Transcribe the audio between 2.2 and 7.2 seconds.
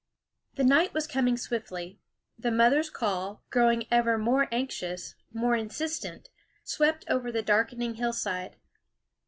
The mother's call, growing ever more anxious, more insistent, swept